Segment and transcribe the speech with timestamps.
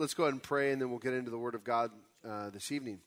[0.00, 1.90] Let's go ahead and pray, and then we'll get into the Word of God
[2.24, 3.00] uh, this evening.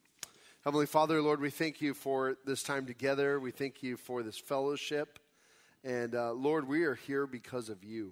[0.66, 3.40] Heavenly Father, Lord, we thank you for this time together.
[3.40, 5.18] We thank you for this fellowship.
[5.86, 8.12] And uh, Lord, we are here because of you.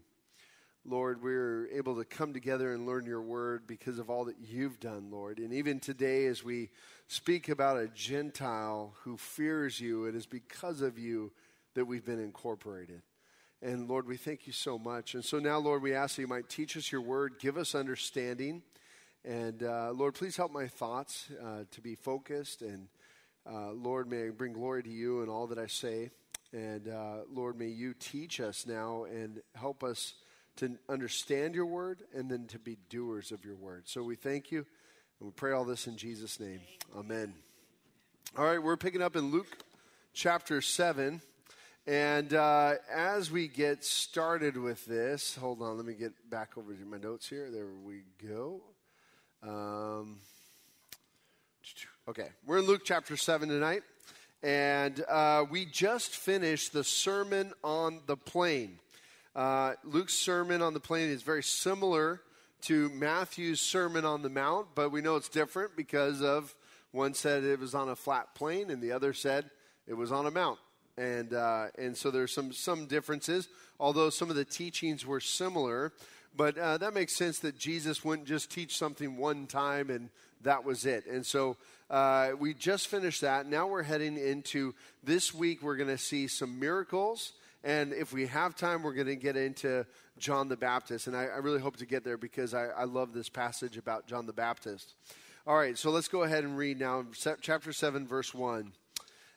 [0.85, 4.79] Lord, we're able to come together and learn your word because of all that you've
[4.79, 5.39] done, Lord.
[5.39, 6.69] And even today, as we
[7.09, 11.33] speak about a Gentile who fears you, it is because of you
[11.73, 13.01] that we've been incorporated.
[13.61, 15.15] And Lord, we thank you so much.
[15.15, 17.75] And so now, Lord, we ask that you might teach us your word, give us
[17.75, 18.61] understanding.
[19.25, 22.61] And uh, Lord, please help my thoughts uh, to be focused.
[22.61, 22.87] And
[23.45, 26.09] uh, Lord, may I bring glory to you in all that I say.
[26.53, 30.13] And uh, Lord, may you teach us now and help us
[30.57, 33.89] to understand your word and then to be doers of your word.
[33.89, 34.65] So we thank you
[35.19, 36.61] and we pray all this in Jesus' name.
[36.97, 37.33] Amen.
[38.37, 39.63] All right, we're picking up in Luke
[40.13, 41.21] chapter 7.
[41.89, 46.71] And uh, as we get started with this, hold on, let me get back over
[46.71, 47.49] to my notes here.
[47.49, 48.61] There we go.
[49.41, 50.19] Um,
[52.07, 53.81] okay, we're in Luke chapter 7 tonight.
[54.43, 58.77] And uh, we just finished the Sermon on the Plain.
[59.35, 62.21] Uh, Luke's Sermon on the Plain is very similar
[62.65, 66.53] to Matthew's Sermon on the Mount, but we know it's different because of
[66.91, 69.49] one said it was on a flat plain and the other said
[69.87, 70.59] it was on a mount
[70.99, 73.47] and uh, and so there's some some differences.
[73.79, 75.93] Although some of the teachings were similar,
[76.35, 80.09] but uh, that makes sense that Jesus wouldn't just teach something one time and
[80.43, 81.05] that was it.
[81.05, 81.57] And so
[81.89, 83.45] uh, we just finished that.
[83.47, 85.61] Now we're heading into this week.
[85.61, 87.33] We're going to see some miracles.
[87.63, 89.85] And if we have time, we're going to get into
[90.17, 91.07] John the Baptist.
[91.07, 94.07] And I, I really hope to get there because I, I, love this passage about
[94.07, 94.93] John the Baptist.
[95.45, 97.05] All right, so let's go ahead and read now,
[97.41, 98.71] chapter 7, verse 1.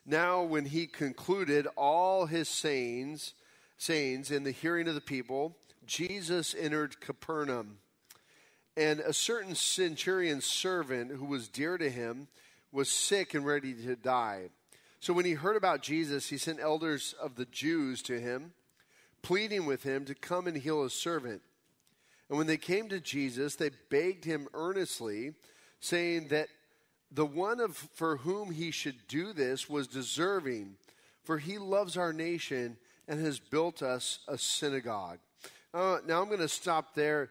[0.04, 3.34] Now, when he concluded all his sayings,
[3.78, 7.78] sayings in the hearing of the people, Jesus entered Capernaum.
[8.76, 12.28] And a certain centurion's servant who was dear to him
[12.72, 14.48] was sick and ready to die.
[14.98, 18.52] So when he heard about Jesus, he sent elders of the Jews to him,
[19.20, 21.42] pleading with him to come and heal his servant.
[22.28, 25.34] And when they came to Jesus, they begged him earnestly,
[25.80, 26.48] saying that
[27.14, 30.76] the one of, for whom he should do this was deserving,
[31.24, 35.18] for he loves our nation and has built us a synagogue.
[35.74, 37.30] Uh, now I'm going to stop there.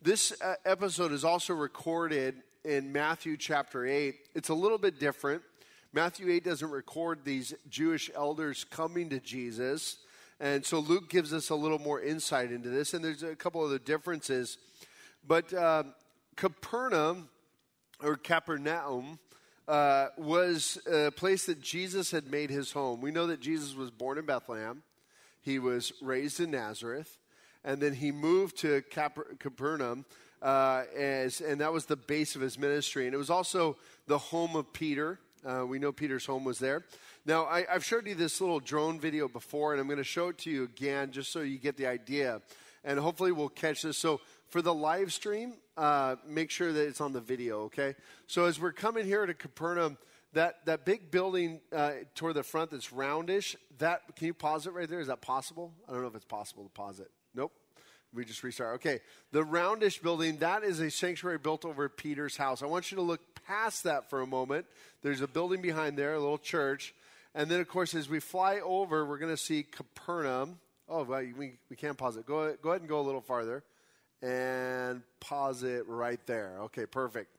[0.00, 4.14] This uh, episode is also recorded in Matthew chapter 8.
[4.34, 5.42] It's a little bit different.
[5.92, 9.98] Matthew 8 doesn't record these Jewish elders coming to Jesus.
[10.38, 12.92] And so Luke gives us a little more insight into this.
[12.92, 14.58] And there's a couple of the differences.
[15.26, 15.84] But uh,
[16.36, 17.28] Capernaum
[18.02, 19.18] or Capernaum,
[19.68, 23.00] uh, was a place that Jesus had made his home.
[23.00, 24.82] We know that Jesus was born in Bethlehem,
[25.40, 27.18] he was raised in Nazareth,
[27.64, 30.04] and then he moved to Cap- Capernaum.
[30.42, 33.06] Uh, as, and that was the base of his ministry.
[33.06, 35.18] And it was also the home of Peter.
[35.44, 36.84] Uh, we know Peter's home was there.
[37.24, 40.28] Now, I, have showed you this little drone video before, and I'm going to show
[40.28, 42.42] it to you again just so you get the idea.
[42.84, 43.98] And hopefully, we'll catch this.
[43.98, 47.94] So, for the live stream, uh, make sure that it's on the video, okay?
[48.26, 49.98] So as we're coming here to Capernaum,
[50.32, 54.72] that, that big building uh, toward the front that's roundish, that can you pause it
[54.72, 55.00] right there?
[55.00, 55.72] Is that possible?
[55.88, 57.10] I don't know if it's possible to pause it.
[57.34, 57.52] Nope.
[58.14, 58.76] We just restart.
[58.76, 59.00] Okay.
[59.32, 62.62] The roundish building, that is a sanctuary built over Peter's house.
[62.62, 64.66] I want you to look past that for a moment.
[65.02, 66.94] There's a building behind there, a little church.
[67.34, 70.58] And then, of course, as we fly over, we're going to see Capernaum.
[70.88, 72.24] Oh, well, we, we can't pause it.
[72.24, 73.64] Go, go ahead and go a little farther
[74.22, 76.56] and pause it right there.
[76.62, 77.30] Okay, perfect.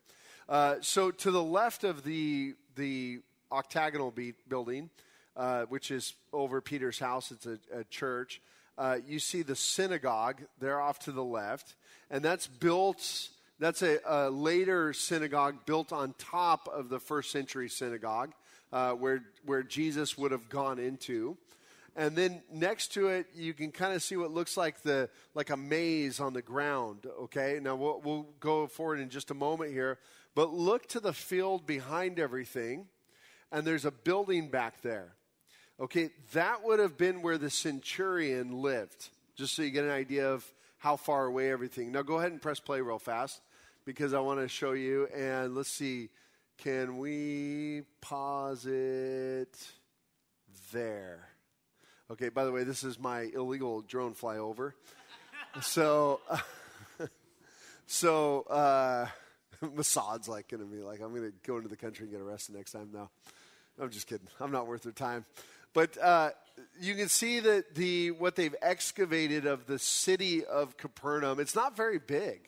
[0.48, 3.20] Uh, so to the left of the the
[3.52, 4.90] octagonal be- building,
[5.36, 8.42] uh, which is over Peter's house, it's a, a church.
[8.78, 11.76] Uh, you see the synagogue there off to the left,
[12.10, 13.30] and that's built.
[13.60, 18.34] That's a, a later synagogue built on top of the first century synagogue,
[18.72, 21.38] uh, where where Jesus would have gone into
[21.98, 25.50] and then next to it you can kind of see what looks like the like
[25.50, 27.60] a maze on the ground okay?
[27.62, 30.00] Now we'll, we'll go forward in just a moment here.
[30.34, 32.86] But look to the field behind everything
[33.52, 35.14] and there's a building back there
[35.80, 36.12] okay?
[36.34, 40.46] That would have been where the centurion lived just so you get an idea of
[40.78, 41.92] how far away everything.
[41.92, 43.42] Now go ahead and press play real fast
[43.88, 46.10] because i want to show you and let's see
[46.58, 49.72] can we pause it
[50.74, 51.30] there
[52.10, 54.72] Okay, by the way, this is my illegal drone flyover.
[55.62, 56.38] so, uh,
[57.86, 59.08] so uh,
[59.76, 62.22] Mossad's like going to be like, I'm going to go into the country and get
[62.22, 62.92] arrested next time.
[62.94, 63.10] No,
[63.78, 64.28] I'm just kidding.
[64.40, 65.26] I'm not worth their time.
[65.74, 66.30] But uh,
[66.80, 71.42] you can see that the what they've excavated of the city of Capernaum.
[71.42, 72.48] It's not very big.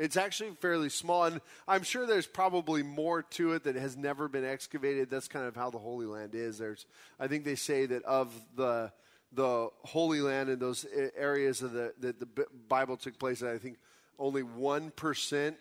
[0.00, 4.28] It's actually fairly small, and I'm sure there's probably more to it that has never
[4.28, 5.10] been excavated.
[5.10, 6.56] That's kind of how the Holy Land is.
[6.56, 6.86] There's,
[7.20, 8.92] I think they say that of the
[9.32, 13.76] the Holy Land and those areas of the that the Bible took place, I think
[14.18, 15.58] only one percent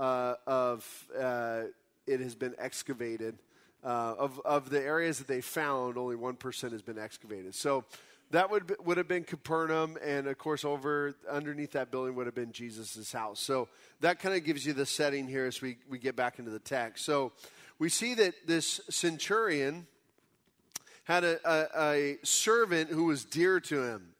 [0.00, 1.62] uh, of uh,
[2.08, 3.38] it has been excavated.
[3.84, 7.54] Uh, of of the areas that they found, only one percent has been excavated.
[7.54, 7.84] So
[8.30, 12.34] that would would have been Capernaum, and of course, over underneath that building would have
[12.34, 13.40] been Jesus' house.
[13.40, 13.68] So
[14.00, 16.60] that kind of gives you the setting here as we, we get back into the
[16.60, 17.04] text.
[17.04, 17.32] So
[17.78, 19.86] we see that this centurion
[21.04, 24.14] had a, a, a servant who was dear to him,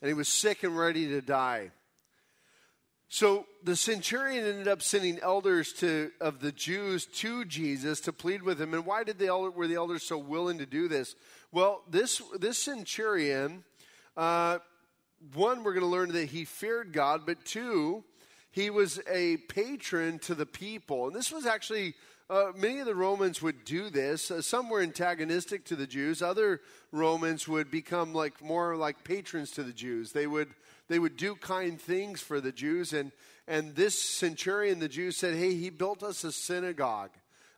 [0.00, 1.70] and he was sick and ready to die.
[3.12, 8.40] So the centurion ended up sending elders to, of the Jews to Jesus to plead
[8.40, 8.72] with him.
[8.72, 11.16] And why did the elder, were the elders so willing to do this?
[11.50, 13.64] Well, this, this centurion,
[14.16, 14.58] uh,
[15.34, 18.04] one, we're going to learn that he feared God, but two,
[18.52, 21.08] he was a patron to the people.
[21.08, 21.94] And this was actually,
[22.30, 24.30] uh, many of the Romans would do this.
[24.30, 26.22] Uh, some were antagonistic to the Jews.
[26.22, 26.60] Other
[26.92, 30.12] Romans would become like more like patrons to the Jews.
[30.12, 30.50] They would,
[30.90, 32.92] they would do kind things for the Jews.
[32.92, 33.12] And,
[33.46, 37.12] and this centurion, the Jews said, hey, he built us a synagogue.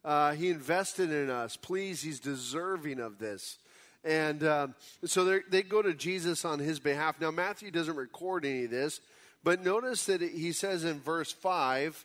[0.04, 1.56] Uh, he invested in us.
[1.56, 3.56] Please, he's deserving of this.
[4.04, 4.74] And um,
[5.04, 7.20] so they go to Jesus on his behalf.
[7.20, 9.00] Now, Matthew doesn't record any of this,
[9.42, 12.04] but notice that he says in verse 5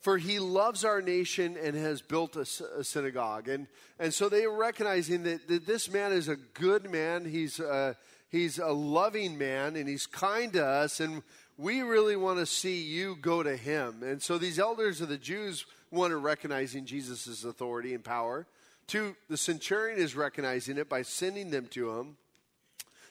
[0.00, 2.46] For he loves our nation and has built a,
[2.76, 3.48] a synagogue.
[3.48, 3.68] And,
[3.98, 7.24] and so they are recognizing that, that this man is a good man.
[7.24, 7.94] He's, uh,
[8.30, 11.00] he's a loving man and he's kind to us.
[11.00, 11.22] And
[11.58, 14.02] we really want to see you go to him.
[14.02, 18.46] And so these elders of the Jews want to recognizing Jesus' authority and power.
[18.86, 22.16] Two, the centurion is recognizing it by sending them to him.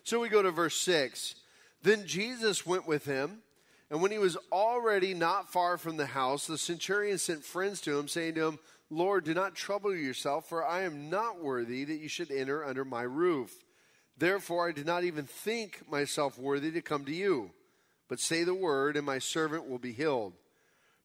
[0.04, 1.36] So we go to verse 6.
[1.83, 3.39] Then Jesus went with him,
[3.89, 7.98] and when he was already not far from the house, the centurion sent friends to
[7.98, 12.00] him, saying to him, Lord, do not trouble yourself, for I am not worthy that
[12.00, 13.54] you should enter under my roof.
[14.19, 17.51] Therefore, I did not even think myself worthy to come to you.
[18.10, 20.33] But say the word, and my servant will be healed.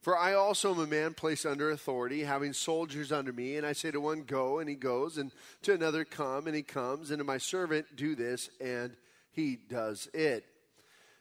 [0.01, 3.73] For I also am a man placed under authority, having soldiers under me, and I
[3.73, 5.31] say to one, Go, and he goes, and
[5.63, 8.97] to another, Come, and he comes, and to my servant, Do this, and
[9.33, 10.45] he does it.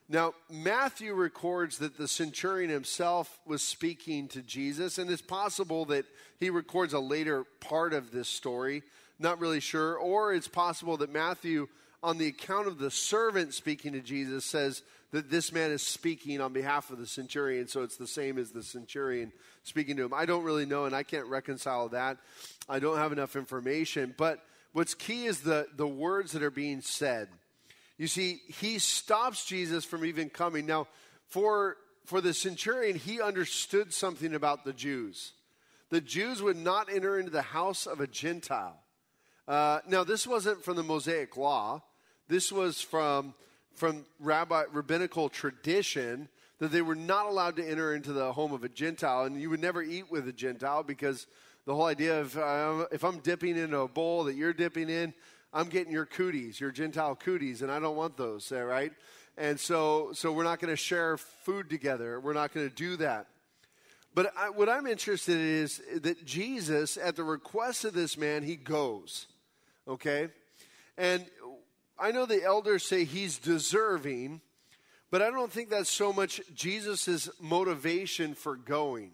[0.08, 6.04] Now, Matthew records that the centurion himself was speaking to Jesus, and it's possible that
[6.38, 8.82] he records a later part of this story.
[9.18, 9.96] Not really sure.
[9.96, 11.68] Or it's possible that Matthew,
[12.04, 14.82] on the account of the servant speaking to Jesus, says,
[15.14, 18.50] that this man is speaking on behalf of the centurion, so it's the same as
[18.50, 20.12] the centurion speaking to him.
[20.12, 22.18] I don't really know, and I can't reconcile that.
[22.68, 24.12] I don't have enough information.
[24.18, 24.40] But
[24.72, 27.28] what's key is the, the words that are being said.
[27.96, 30.66] You see, he stops Jesus from even coming.
[30.66, 30.88] Now,
[31.28, 35.32] for, for the centurion, he understood something about the Jews.
[35.90, 38.80] The Jews would not enter into the house of a Gentile.
[39.46, 41.82] Uh, now, this wasn't from the Mosaic law,
[42.28, 43.34] this was from
[43.74, 46.28] from rabbi rabbinical tradition
[46.58, 49.50] that they were not allowed to enter into the home of a Gentile, and you
[49.50, 51.26] would never eat with a Gentile because
[51.66, 55.12] the whole idea of uh, if I'm dipping in a bowl that you're dipping in,
[55.52, 58.92] I'm getting your cooties, your Gentile cooties, and I don't want those, right?
[59.36, 62.20] And so, so we're not going to share food together.
[62.20, 63.26] We're not going to do that.
[64.14, 68.44] But I, what I'm interested in is that Jesus, at the request of this man,
[68.44, 69.26] he goes.
[69.88, 70.28] Okay?
[70.96, 71.24] And
[71.98, 74.40] I know the elders say he's deserving,
[75.10, 79.12] but I don't think that's so much Jesus' motivation for going.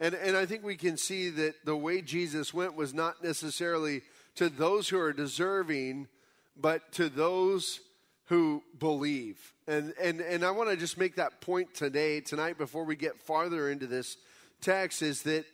[0.00, 4.02] And, and I think we can see that the way Jesus went was not necessarily
[4.36, 6.08] to those who are deserving,
[6.56, 7.80] but to those
[8.26, 9.54] who believe.
[9.66, 13.18] And, and, and I want to just make that point today, tonight, before we get
[13.18, 14.16] farther into this
[14.60, 15.44] text, is that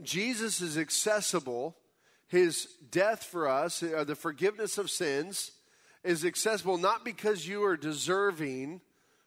[0.00, 1.76] Jesus is accessible.
[2.28, 5.50] His death for us, uh, the forgiveness of sins,
[6.04, 8.80] is accessible not because you are deserving,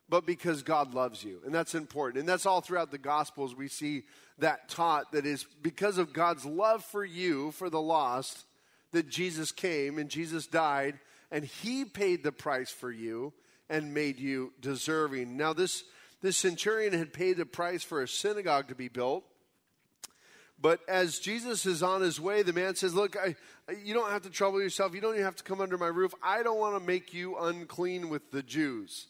[0.10, 1.41] but because God loves you.
[1.46, 2.20] And that's important.
[2.20, 3.55] And that's all throughout the Gospels.
[3.55, 4.03] We see
[4.39, 8.46] that taught that is because of God's love for you, for the lost,
[8.91, 11.00] that Jesus came and Jesus died
[11.32, 13.34] and he paid the price for you
[13.70, 15.38] and made you deserving.
[15.38, 15.84] Now, this,
[16.22, 19.24] this centurion had paid the price for a synagogue to be built.
[20.59, 23.35] But as Jesus is on his way, the man says, Look, I,
[23.83, 24.95] you don't have to trouble yourself.
[24.95, 26.13] You don't even have to come under my roof.
[26.24, 29.07] I don't want to make you unclean with the Jews.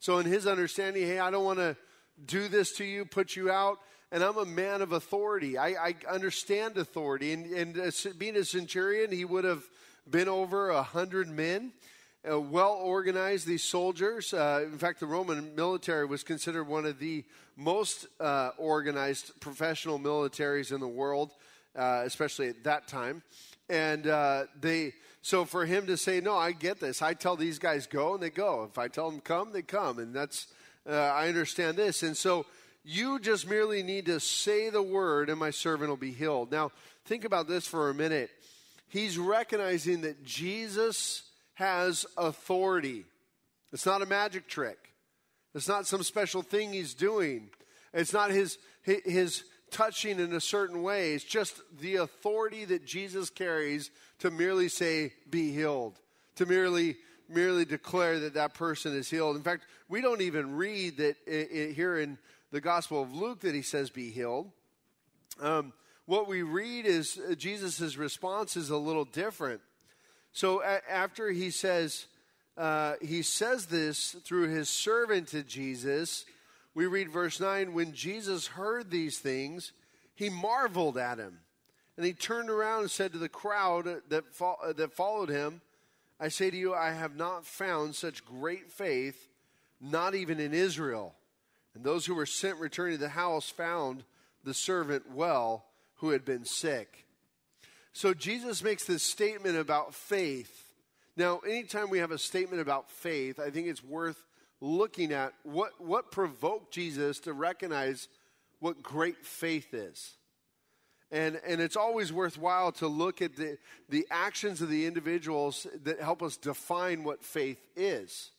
[0.00, 1.76] So, in his understanding, hey, I don't want to
[2.24, 3.78] do this to you, put you out.
[4.10, 5.58] And I'm a man of authority.
[5.58, 7.32] I, I understand authority.
[7.32, 9.62] And, and being a centurion, he would have
[10.08, 11.72] been over a hundred men.
[12.30, 14.34] Uh, well organized, these soldiers.
[14.34, 17.24] Uh, in fact, the Roman military was considered one of the
[17.56, 21.32] most uh, organized professional militaries in the world,
[21.76, 23.22] uh, especially at that time.
[23.68, 27.02] And uh, they, so for him to say, No, I get this.
[27.02, 28.64] I tell these guys go, and they go.
[28.70, 29.98] If I tell them come, they come.
[29.98, 30.46] And that's,
[30.86, 32.02] I understand this.
[32.02, 32.46] And so
[32.84, 36.50] you just merely need to say the word, and my servant will be healed.
[36.50, 36.72] Now,
[37.04, 38.30] think about this for a minute.
[38.88, 41.27] He's recognizing that Jesus
[41.58, 43.04] has authority.
[43.72, 44.78] It's not a magic trick.
[45.56, 47.50] It's not some special thing he's doing.
[47.92, 51.14] It's not his, his touching in a certain way.
[51.14, 55.98] It's just the authority that Jesus carries to merely say, be healed,
[56.36, 56.96] to merely
[57.28, 59.34] merely declare that that person is healed.
[59.34, 62.18] In fact, we don't even read that it, it, here in
[62.52, 64.48] the Gospel of Luke that he says, be healed.
[65.40, 65.72] Um,
[66.06, 69.60] what we read is uh, Jesus' response is a little different.
[70.38, 72.06] So a- after he says,
[72.56, 76.24] uh, he says this through his servant to Jesus,
[76.76, 79.72] we read verse 9 when Jesus heard these things,
[80.14, 81.40] he marveled at him.
[81.96, 85.60] And he turned around and said to the crowd that, fo- that followed him,
[86.20, 89.26] I say to you, I have not found such great faith,
[89.80, 91.16] not even in Israel.
[91.74, 94.04] And those who were sent returning to the house found
[94.44, 95.64] the servant well
[95.96, 97.07] who had been sick.
[97.98, 100.72] So Jesus makes this statement about faith.
[101.16, 104.24] Now, anytime we have a statement about faith, I think it's worth
[104.60, 108.06] looking at what, what provoked Jesus to recognize
[108.60, 110.14] what great faith is.
[111.10, 116.00] And, and it's always worthwhile to look at the, the actions of the individuals that
[116.00, 118.30] help us define what faith is.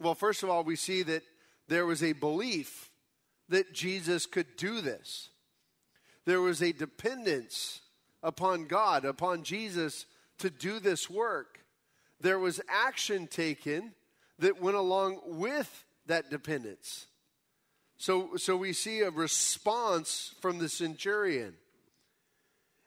[0.00, 1.22] Well, first of all, we see that
[1.68, 2.90] there was a belief
[3.50, 5.28] that Jesus could do this.
[6.24, 7.82] There was a dependence
[8.22, 10.06] upon God, upon Jesus
[10.38, 11.60] to do this work.
[12.20, 13.92] There was action taken
[14.38, 17.06] that went along with that dependence.
[17.98, 21.54] So, so we see a response from the centurion.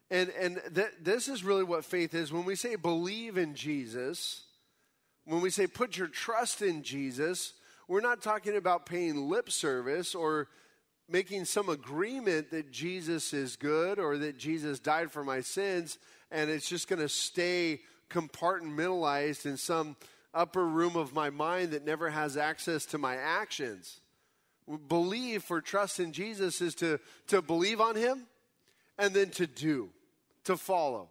[0.10, 2.32] And, and th- this is really what faith is.
[2.32, 4.44] When we say believe in Jesus,
[5.26, 7.54] when we say put your trust in Jesus,
[7.88, 10.48] we're not talking about paying lip service or
[11.14, 16.00] making some agreement that Jesus is good or that Jesus died for my sins
[16.32, 19.96] and it's just going to stay compartmentalized in some
[20.34, 24.02] upper room of my mind that never has access to my actions.
[24.88, 28.24] Believe for trust in Jesus is to, to believe on Him
[28.98, 29.90] and then to do,
[30.46, 31.10] to follow,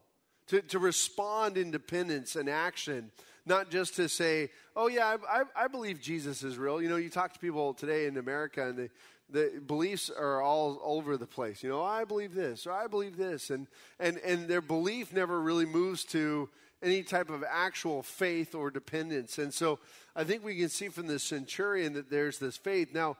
[0.48, 3.12] to, to respond in dependence and action,
[3.46, 6.82] not just to say, oh, yeah, I, I, I believe Jesus is real.
[6.82, 8.90] You know, you talk to people today in America and they,
[9.32, 11.62] the beliefs are all over the place.
[11.62, 13.66] You know, I believe this or I believe this, and
[13.98, 16.48] and and their belief never really moves to
[16.82, 19.38] any type of actual faith or dependence.
[19.38, 19.78] And so,
[20.16, 22.92] I think we can see from the centurion that there's this faith.
[22.92, 23.16] Now,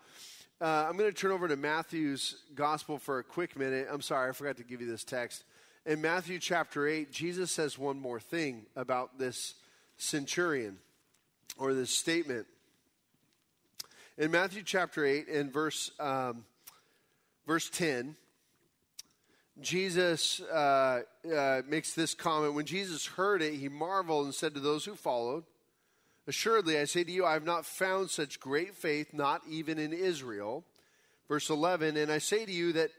[0.60, 3.88] uh, I'm going to turn over to Matthew's gospel for a quick minute.
[3.90, 5.44] I'm sorry, I forgot to give you this text.
[5.86, 9.54] In Matthew chapter 8, Jesus says one more thing about this
[9.96, 10.78] centurion
[11.58, 12.46] or this statement.
[14.18, 16.44] In Matthew chapter 8 and verse, um,
[17.46, 18.14] verse 10,
[19.58, 21.00] Jesus uh,
[21.34, 22.52] uh, makes this comment.
[22.52, 25.44] When Jesus heard it, he marveled and said to those who followed,
[26.26, 29.94] Assuredly, I say to you, I have not found such great faith, not even in
[29.94, 30.64] Israel.
[31.26, 32.90] Verse 11, and I say to you that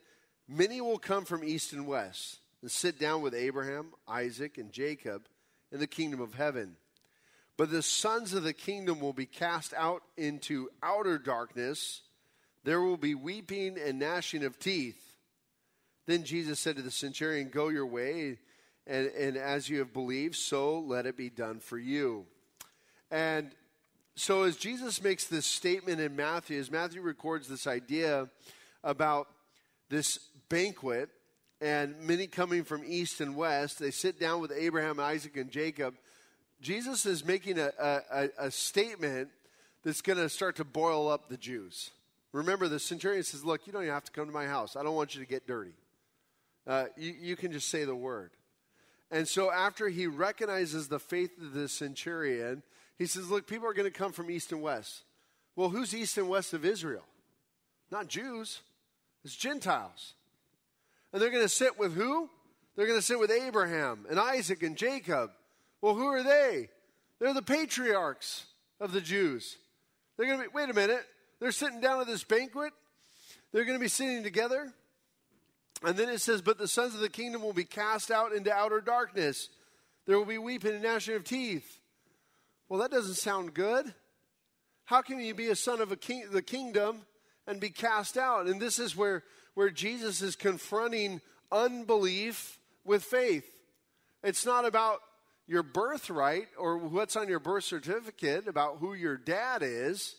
[0.47, 5.27] many will come from east and west and sit down with Abraham, Isaac, and Jacob
[5.71, 6.75] in the kingdom of heaven.
[7.57, 12.01] But the sons of the kingdom will be cast out into outer darkness.
[12.63, 14.99] There will be weeping and gnashing of teeth.
[16.05, 18.39] Then Jesus said to the centurion, Go your way,
[18.87, 22.25] and, and as you have believed, so let it be done for you.
[23.11, 23.51] And
[24.15, 28.29] so, as Jesus makes this statement in Matthew, as Matthew records this idea
[28.83, 29.27] about
[29.89, 30.17] this
[30.49, 31.09] banquet,
[31.61, 35.95] and many coming from east and west, they sit down with Abraham, Isaac, and Jacob
[36.63, 39.29] Jesus is making a, a, a statement
[39.83, 41.91] that's going to start to boil up the Jews.
[42.31, 44.75] Remember, the centurion says, Look, you don't even have to come to my house.
[44.75, 45.73] I don't want you to get dirty.
[46.65, 48.31] Uh, you, you can just say the word.
[49.11, 52.63] And so, after he recognizes the faith of the centurion,
[52.97, 55.03] he says, Look, people are going to come from east and west.
[55.57, 57.03] Well, who's east and west of Israel?
[57.91, 58.61] Not Jews,
[59.25, 60.13] it's Gentiles.
[61.11, 62.29] And they're going to sit with who?
[62.75, 65.29] They're going to sit with Abraham and Isaac and Jacob
[65.83, 66.69] well, who are they?
[67.19, 68.45] They're the patriarchs
[68.79, 69.57] of the Jews.
[70.15, 71.05] They're going to be, wait a minute,
[71.41, 72.71] they're sitting down at this banquet.
[73.51, 74.71] They're going to be sitting together.
[75.83, 78.49] And then it says, But the sons of the kingdom will be cast out into
[78.49, 79.49] outer darkness.
[80.05, 81.79] There will be weeping and gnashing of teeth.
[82.69, 83.93] Well, that doesn't sound good.
[84.85, 87.01] How can you be a son of a king, the kingdom
[87.45, 88.47] and be cast out?
[88.47, 89.21] And this is where,
[89.53, 91.19] where Jesus is confronting
[91.51, 93.51] unbelief with faith.
[94.23, 95.01] It's not about
[95.47, 100.15] your birthright or what's on your birth certificate, about who your dad is.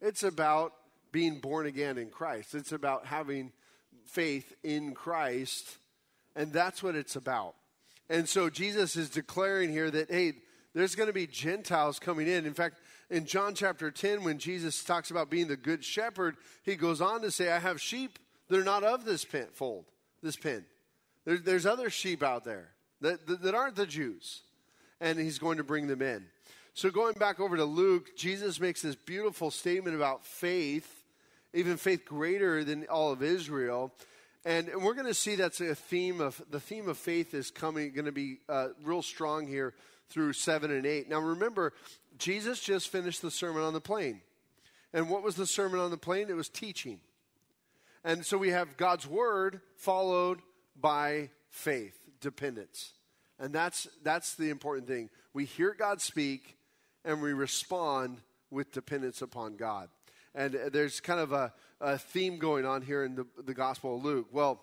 [0.00, 0.72] It's about
[1.12, 2.54] being born again in Christ.
[2.54, 3.52] It's about having
[4.04, 5.76] faith in Christ.
[6.34, 7.54] And that's what it's about.
[8.08, 10.34] And so Jesus is declaring here that, hey,
[10.74, 12.46] there's going to be Gentiles coming in.
[12.46, 12.76] In fact,
[13.10, 17.22] in John chapter 10, when Jesus talks about being the good shepherd, he goes on
[17.22, 19.86] to say, I have sheep that are not of this pen, fold,
[20.22, 20.64] this pen.
[21.24, 22.68] There, there's other sheep out there
[23.00, 24.42] that, that, that aren't the Jews.
[25.00, 26.26] And he's going to bring them in.
[26.74, 31.04] So, going back over to Luke, Jesus makes this beautiful statement about faith,
[31.54, 33.92] even faith greater than all of Israel.
[34.44, 37.92] And we're going to see that's a theme of the theme of faith is coming,
[37.92, 39.74] going to be uh, real strong here
[40.08, 41.08] through seven and eight.
[41.08, 41.72] Now, remember,
[42.18, 44.20] Jesus just finished the Sermon on the Plain.
[44.92, 46.30] And what was the Sermon on the Plain?
[46.30, 47.00] It was teaching.
[48.04, 50.40] And so we have God's Word followed
[50.80, 52.92] by faith, dependence.
[53.38, 55.10] And that's, that's the important thing.
[55.32, 56.56] We hear God speak
[57.04, 58.18] and we respond
[58.50, 59.88] with dependence upon God.
[60.34, 63.96] And uh, there's kind of a, a theme going on here in the, the Gospel
[63.96, 64.28] of Luke.
[64.32, 64.62] Well,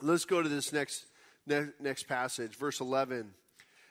[0.00, 1.06] let's go to this next,
[1.46, 3.34] ne- next passage, verse 11.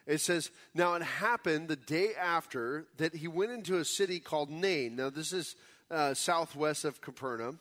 [0.08, 4.50] It says, Now it happened the day after that he went into a city called
[4.50, 4.96] Nain.
[4.96, 5.56] Now, this is
[5.90, 7.60] uh, southwest of Capernaum.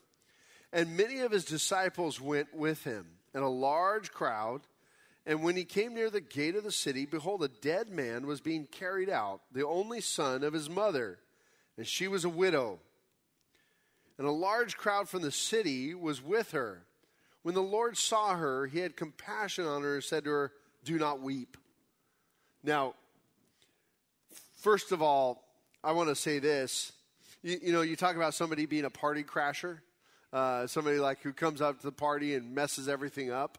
[0.72, 4.62] And many of his disciples went with him, and a large crowd.
[5.26, 8.40] And when he came near the gate of the city, behold, a dead man was
[8.40, 11.18] being carried out, the only son of his mother,
[11.78, 12.78] and she was a widow.
[14.18, 16.82] And a large crowd from the city was with her.
[17.42, 20.52] When the Lord saw her, he had compassion on her and said to her,
[20.84, 21.56] Do not weep.
[22.62, 22.94] Now,
[24.60, 25.44] first of all,
[25.82, 26.92] I want to say this.
[27.42, 29.80] You, you, know, you talk about somebody being a party crasher,
[30.32, 33.58] uh, somebody like who comes up to the party and messes everything up.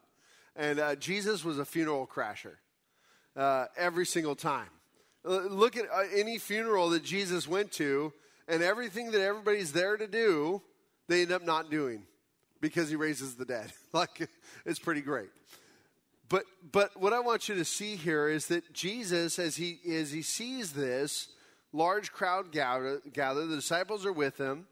[0.55, 2.55] And uh, Jesus was a funeral crasher
[3.35, 4.69] uh, every single time.
[5.23, 8.13] Look at uh, any funeral that Jesus went to,
[8.47, 10.61] and everything that everybody's there to do,
[11.07, 12.03] they end up not doing
[12.61, 13.71] because he raises the dead.
[13.93, 14.29] like,
[14.65, 15.29] it's pretty great.
[16.29, 20.11] But but what I want you to see here is that Jesus, as he as
[20.11, 21.27] he sees this
[21.71, 24.65] large crowd gather, gather, the disciples are with him.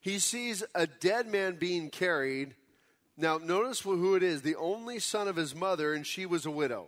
[0.00, 2.54] He sees a dead man being carried.
[3.20, 6.50] Now, notice who it is the only son of his mother, and she was a
[6.50, 6.86] widow.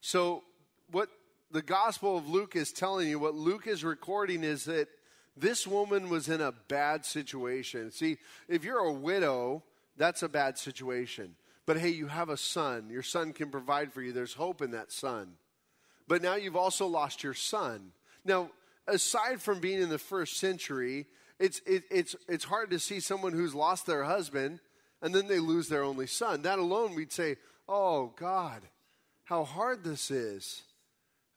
[0.00, 0.44] So,
[0.92, 1.08] what
[1.50, 4.88] the Gospel of Luke is telling you, what Luke is recording, is that
[5.36, 7.90] this woman was in a bad situation.
[7.90, 9.64] See, if you're a widow,
[9.96, 11.34] that's a bad situation.
[11.66, 12.88] But hey, you have a son.
[12.88, 14.12] Your son can provide for you.
[14.12, 15.32] There's hope in that son.
[16.06, 17.90] But now you've also lost your son.
[18.24, 18.50] Now,
[18.86, 21.06] aside from being in the first century,
[21.40, 24.60] it's, it, it's, it's hard to see someone who's lost their husband
[25.06, 26.42] and then they lose their only son.
[26.42, 27.36] That alone, we'd say,
[27.68, 28.62] Oh, God,
[29.24, 30.62] how hard this is.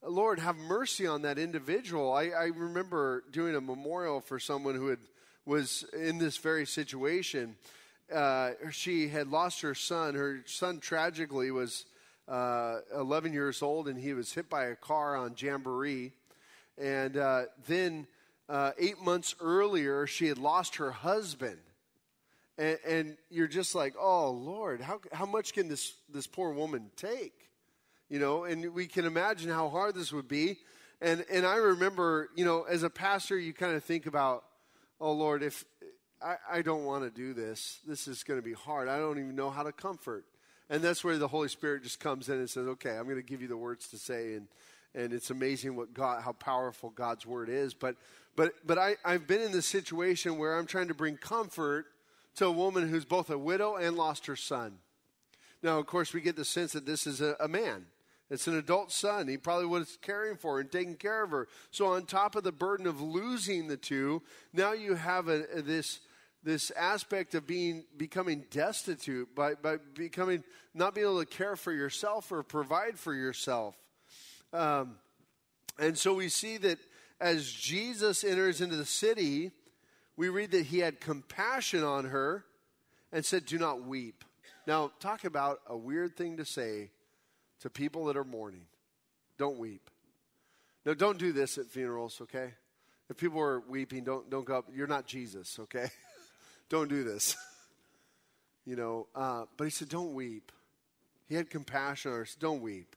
[0.02, 2.12] Lord, have mercy on that individual.
[2.12, 4.98] I, I remember doing a memorial for someone who had,
[5.46, 7.56] was in this very situation
[8.12, 10.14] uh, she had lost her son.
[10.14, 11.86] Her son tragically was
[12.26, 16.12] uh, 11 years old, and he was hit by a car on Jamboree.
[16.76, 18.08] And uh, then
[18.48, 21.58] uh, eight months earlier, she had lost her husband.
[22.58, 26.90] And, and, you're just like, oh Lord, how how much can this this poor woman
[26.96, 27.32] take?
[28.08, 30.58] You know, and we can imagine how hard this would be.
[31.00, 34.44] And and I remember, you know, as a pastor, you kind of think about,
[35.00, 35.64] oh Lord, if
[36.22, 37.80] I, I don't want to do this.
[37.86, 38.88] This is going to be hard.
[38.88, 40.24] I don't even know how to comfort.
[40.68, 43.22] And that's where the Holy Spirit just comes in and says, okay, I'm going to
[43.22, 44.34] give you the words to say.
[44.34, 44.46] And,
[44.94, 47.74] and it's amazing what God, how powerful God's word is.
[47.74, 47.96] But,
[48.36, 51.86] but, but I, I've been in this situation where I'm trying to bring comfort
[52.36, 54.78] to a woman who's both a widow and lost her son.
[55.62, 57.86] Now, of course, we get the sense that this is a, a man.
[58.30, 59.28] It's an adult son.
[59.28, 61.48] He probably was caring for her and taking care of her.
[61.70, 66.00] So, on top of the burden of losing the two, now you have a, this
[66.42, 70.42] this aspect of being becoming destitute by, by becoming
[70.74, 73.76] not being able to care for yourself or provide for yourself
[74.52, 74.96] um,
[75.78, 76.78] and so we see that
[77.20, 79.50] as jesus enters into the city
[80.16, 82.44] we read that he had compassion on her
[83.12, 84.24] and said do not weep
[84.66, 86.90] now talk about a weird thing to say
[87.60, 88.66] to people that are mourning
[89.38, 89.90] don't weep
[90.84, 92.52] no don't do this at funerals okay
[93.08, 95.88] if people are weeping don't don't go up you're not jesus okay
[96.70, 97.36] don't do this.
[98.64, 100.52] you know, uh, but he said, don't weep.
[101.28, 102.34] He had compassion on us.
[102.34, 102.96] Don't weep.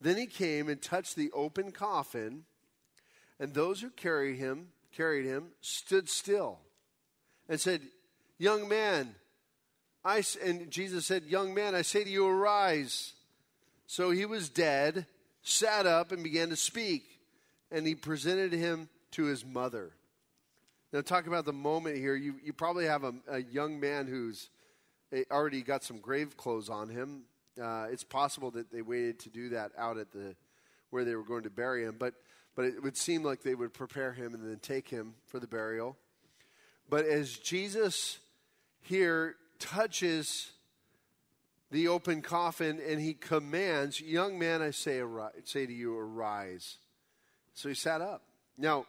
[0.00, 2.44] Then he came and touched the open coffin,
[3.40, 6.58] and those who carried him, carried him, stood still,
[7.48, 7.82] and said,
[8.38, 9.14] "Young man,
[10.04, 13.12] I and Jesus said, "Young man, I say to you, arise."
[13.86, 15.06] So he was dead,
[15.42, 17.20] sat up, and began to speak,
[17.70, 19.92] and he presented him to his mother.
[20.92, 22.16] Now, talk about the moment here.
[22.16, 24.48] You, you probably have a, a young man who's
[25.12, 27.22] eh, already got some grave clothes on him.
[27.60, 30.34] Uh, it's possible that they waited to do that out at the
[30.90, 32.14] where they were going to bury him, but
[32.56, 35.46] but it would seem like they would prepare him and then take him for the
[35.46, 35.96] burial.
[36.88, 38.18] But as Jesus
[38.80, 40.50] here touches
[41.70, 46.78] the open coffin and he commands, "Young man, I say, arise, say to you, arise."
[47.54, 48.22] So he sat up.
[48.56, 48.86] Now,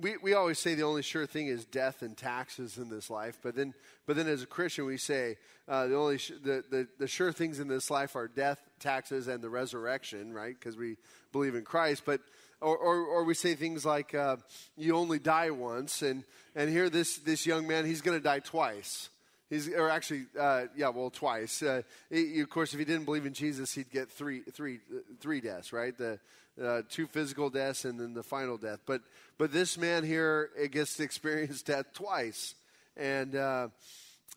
[0.00, 3.38] we, we always say the only sure thing is death and taxes in this life,
[3.42, 3.74] but then
[4.06, 5.36] but then as a Christian we say
[5.68, 9.28] uh, the only sh- the, the the sure things in this life are death, taxes,
[9.28, 10.54] and the resurrection, right?
[10.58, 10.96] Because we
[11.30, 12.02] believe in Christ.
[12.04, 12.22] But
[12.60, 14.36] or, or, or we say things like uh,
[14.76, 18.40] you only die once, and and here this this young man he's going to die
[18.40, 19.10] twice.
[19.50, 21.62] He's, or actually, uh, yeah, well, twice.
[21.62, 24.80] Uh, he, of course, if he didn't believe in Jesus, he'd get three, three,
[25.20, 25.96] three deaths, right?
[25.96, 26.18] The
[26.62, 28.80] uh, two physical deaths and then the final death.
[28.84, 29.00] But,
[29.38, 32.56] but this man here gets to experience death twice,
[32.96, 33.68] and uh,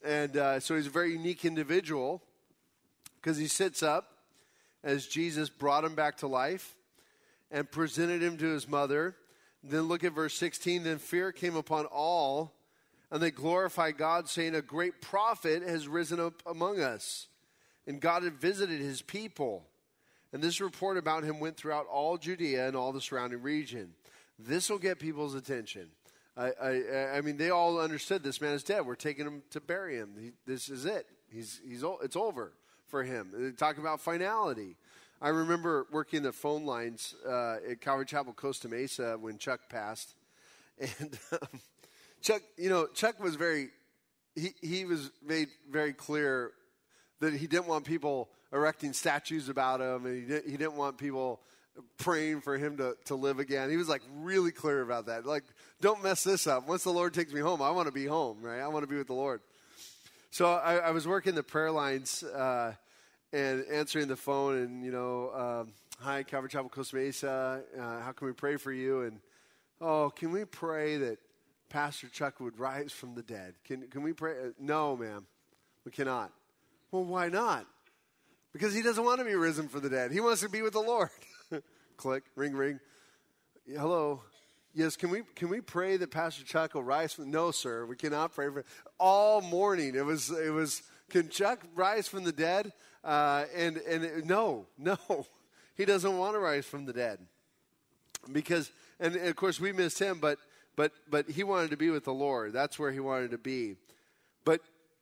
[0.04, 2.22] and uh, so he's a very unique individual
[3.22, 4.18] because he sits up
[4.84, 6.76] as Jesus brought him back to life
[7.52, 9.16] and presented him to his mother.
[9.64, 10.84] Then look at verse 16.
[10.84, 12.54] Then fear came upon all
[13.12, 17.28] and they glorified God, saying, A great prophet has risen up among us.
[17.86, 19.66] And God had visited his people.
[20.32, 23.94] And this report about him went throughout all Judea and all the surrounding region.
[24.40, 25.90] This will get people's attention.
[26.38, 28.86] I, I, I mean, they all understood this man is dead.
[28.86, 30.12] We're taking him to bury him.
[30.18, 31.06] He, this is it.
[31.30, 32.54] He's, he's, it's over
[32.88, 33.54] for him.
[33.58, 34.78] Talk about finality.
[35.24, 40.16] I remember working the phone lines uh, at Calvary Chapel, Costa Mesa, when Chuck passed.
[40.80, 41.60] And um,
[42.24, 43.70] Chuck, you know, Chuck was very,
[44.36, 46.54] he, he was made very clear
[47.20, 50.98] that he didn't want people erecting statues about him and he, did, he didn't want
[50.98, 51.40] people
[52.00, 53.70] praying for him to, to live again.
[53.70, 55.28] He was like really clear about that.
[55.28, 55.44] Like,
[55.82, 56.68] don't mess this up.
[56.68, 58.60] Once the Lord takes me home, I want to be home, right?
[58.60, 59.42] I want to be with the Lord.
[60.32, 62.74] So I, I was working the prayer lines uh,
[63.34, 67.64] and answering the phone and, you know, um, hi, Calvary Chapel Costa Mesa.
[67.78, 69.02] Uh, how can we pray for you?
[69.02, 69.20] And,
[69.80, 71.18] oh, can we pray that
[71.72, 73.54] Pastor Chuck would rise from the dead.
[73.64, 74.34] Can, can we pray?
[74.34, 75.26] Uh, no, ma'am,
[75.86, 76.34] we cannot.
[76.92, 77.66] Well, why not?
[78.52, 80.12] Because he doesn't want to be risen from the dead.
[80.12, 81.10] He wants to be with the Lord.
[81.98, 82.82] Click, ring, ring.
[83.66, 84.22] Hello.
[84.74, 87.32] Yes, can we can we pray that Pastor Chuck will rise from?
[87.32, 88.66] No, sir, we cannot pray for.
[89.00, 90.82] All morning it was it was.
[91.10, 92.72] Can Chuck rise from the dead?
[93.04, 94.98] Uh, and and no, no,
[95.76, 97.20] he doesn't want to rise from the dead
[98.32, 100.38] because and, and of course we missed him, but
[100.76, 102.54] but but he wanted to be with the Lord.
[102.54, 103.76] That's where he wanted to be.
[104.46, 104.62] But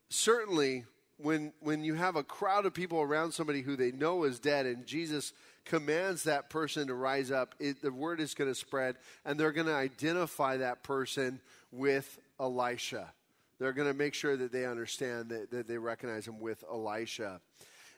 [0.09, 0.85] certainly
[1.17, 4.65] when when you have a crowd of people around somebody who they know is dead
[4.65, 5.33] and Jesus
[5.65, 9.51] commands that person to rise up, it, the word is going to spread and they're
[9.51, 11.39] going to identify that person
[11.71, 13.11] with Elisha.
[13.59, 17.41] They're going to make sure that they understand that, that they recognize him with Elisha.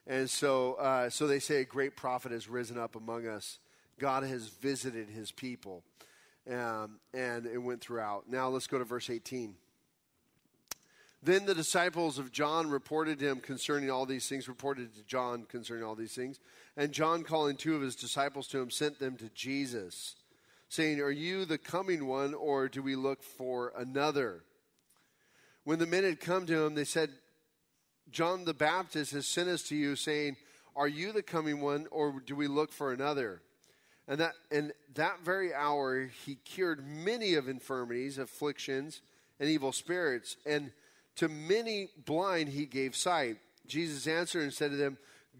[0.08, 3.60] And so, uh, so they say a great prophet has risen up among us.
[4.00, 5.84] God has visited his people
[6.50, 8.30] um, and it went throughout.
[8.30, 9.56] Now let's go to verse 18.
[11.24, 15.44] Then the disciples of John reported to him concerning all these things, reported to John
[15.44, 16.40] concerning all these things.
[16.76, 20.16] And John, calling two of his disciples to him, sent them to Jesus,
[20.68, 24.44] saying, Are you the coming one, or do we look for another?
[25.64, 27.12] When the men had come to him, they said,
[28.12, 30.38] John the Baptist has sent us to you, saying,
[30.76, 33.42] Are you the coming one, or do we look for another?
[34.08, 39.02] And that, and that very hour, he cured many of infirmities, afflictions,
[39.40, 40.38] and evil spirits.
[40.46, 40.72] And
[41.16, 43.38] to many blind, he gave sight.
[43.68, 44.98] Jesus answered and said to them,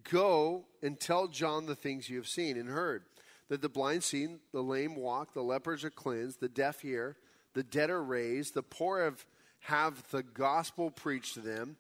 [0.10, 3.04] Go and tell John the things you have seen and heard
[3.50, 7.18] that the blind see, the lame walk, the lepers are cleansed, the deaf hear,
[7.54, 9.26] the dead are raised, the poor have,
[9.60, 11.76] have the gospel preached to them,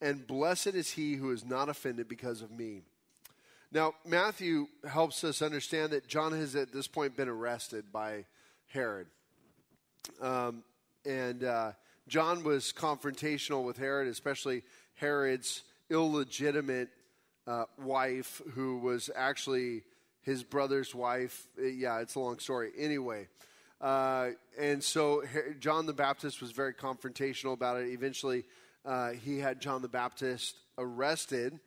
[0.00, 2.82] and blessed is he who is not offended because of me.
[3.72, 8.24] Now, Matthew helps us understand that John has at this point been arrested by
[8.68, 9.08] Herod.
[10.20, 10.62] Um,
[11.04, 11.72] and uh,
[12.08, 14.62] John was confrontational with Herod, especially
[14.94, 16.88] Herod's illegitimate
[17.46, 19.82] uh, wife, who was actually
[20.22, 21.46] his brother's wife.
[21.60, 22.70] Yeah, it's a long story.
[22.78, 23.28] Anyway,
[23.80, 25.22] uh, and so
[25.60, 27.88] John the Baptist was very confrontational about it.
[27.90, 28.44] Eventually,
[28.86, 31.58] uh, he had John the Baptist arrested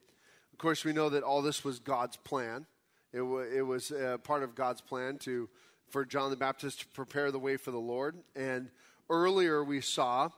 [0.59, 2.65] of course, we know that all this was God's plan.
[3.13, 5.47] It, w- it was uh, part of God's plan to
[5.87, 8.17] for John the Baptist to prepare the way for the Lord.
[8.35, 8.67] And
[9.09, 10.31] earlier we saw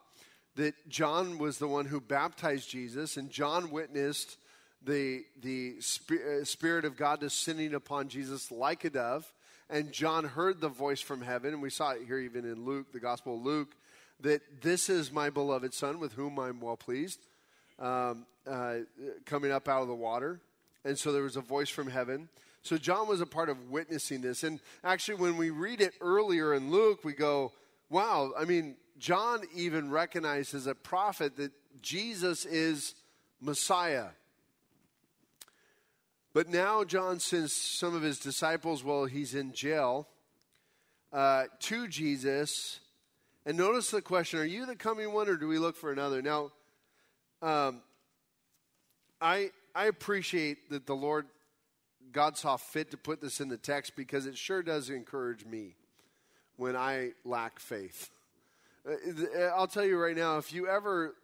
[0.58, 4.38] that John was the one who baptized Jesus, and John witnessed
[4.84, 5.78] the the
[6.12, 9.34] uh, spirit of God descending upon Jesus like a dove.
[9.72, 12.92] And John heard the voice from heaven, and we saw it here even in Luke,
[12.94, 13.76] the Gospel of Luke,
[14.22, 17.20] that this is my beloved Son with whom I'm well pleased,
[17.80, 18.78] um, uh,
[19.26, 20.40] coming up out of the water.
[20.84, 22.30] And so there was a voice from heaven.
[22.64, 24.44] So John was a part of witnessing this.
[24.44, 27.54] And actually, when we read it earlier in Luke, we go,
[27.90, 32.94] wow, I mean, John even recognized as a prophet that Jesus is
[33.40, 34.08] Messiah.
[36.34, 40.08] But now John sends some of his disciples while he's in jail
[41.12, 42.80] uh, to Jesus.
[43.46, 46.22] And notice the question Are you the coming one, or do we look for another?
[46.22, 46.52] Now,
[47.42, 47.82] um,
[49.20, 51.26] I, I appreciate that the Lord,
[52.12, 55.76] God saw fit to put this in the text because it sure does encourage me
[56.58, 58.10] when I lack faith.
[58.88, 58.94] Uh,
[59.56, 61.16] I'll tell you right now, if you ever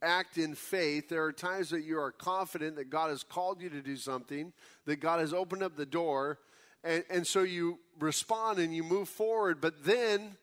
[0.00, 3.68] act in faith, there are times that you are confident that God has called you
[3.70, 4.52] to do something,
[4.84, 6.38] that God has opened up the door,
[6.84, 10.36] and, and so you respond and you move forward, but then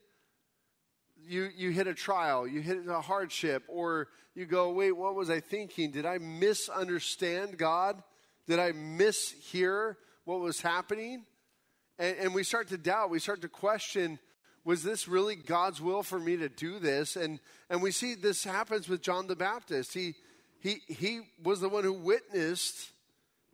[1.28, 5.30] you, you hit a trial, you hit a hardship, or you go, wait, what was
[5.30, 5.92] I thinking?
[5.92, 8.02] Did I misunderstand God?
[8.48, 11.26] Did I mishear what was happening?
[11.98, 14.20] And, and we start to doubt, we start to question
[14.66, 17.16] was this really God's will for me to do this?
[17.16, 19.94] And, and we see this happens with John the Baptist.
[19.94, 20.16] He,
[20.60, 22.92] he, he was the one who witnessed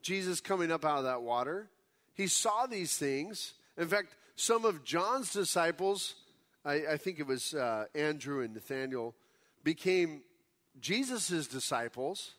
[0.02, 1.70] Jesus coming up out of that water.
[2.14, 3.54] He saw these things.
[3.78, 6.16] In fact, some of John's disciples,
[6.63, 9.15] I, I think it was uh, Andrew and Nathaniel,
[9.63, 10.21] became
[10.80, 12.36] Jesus' disciples.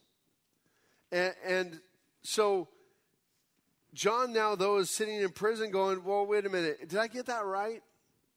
[1.11, 1.80] And, and
[2.22, 2.68] so
[3.94, 7.26] John now, though, is sitting in prison going, Well, wait a minute, did I get
[7.26, 7.82] that right?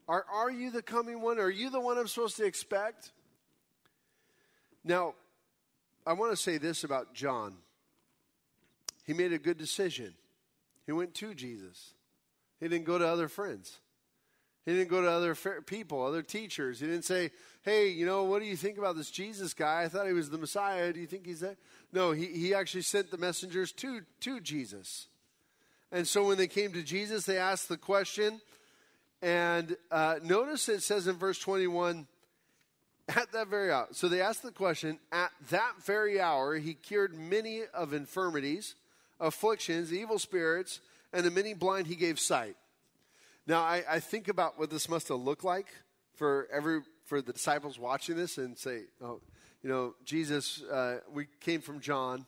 [0.07, 1.39] Are, are you the coming one?
[1.39, 3.11] Are you the one I'm supposed to expect?
[4.83, 5.15] Now,
[6.05, 7.55] I want to say this about John.
[9.03, 10.13] He made a good decision.
[10.85, 11.93] He went to Jesus.
[12.59, 13.79] He didn't go to other friends.
[14.65, 16.79] He didn't go to other people, other teachers.
[16.79, 17.29] He didn't say,
[17.61, 19.83] hey, you know, what do you think about this Jesus guy?
[19.83, 20.91] I thought he was the Messiah.
[20.91, 21.57] Do you think he's that?
[21.93, 25.07] No, he, he actually sent the messengers to, to Jesus.
[25.91, 28.41] And so when they came to Jesus, they asked the question,
[29.21, 32.07] and uh, notice it says in verse 21
[33.07, 33.87] at that very hour.
[33.91, 38.73] So they asked the question at that very hour, he cured many of infirmities,
[39.19, 40.79] afflictions, evil spirits,
[41.13, 42.55] and the many blind he gave sight.
[43.47, 45.67] Now, I, I think about what this must have looked like
[46.15, 49.21] for every for the disciples watching this and say, oh,
[49.61, 52.25] you know, Jesus, uh, we came from John,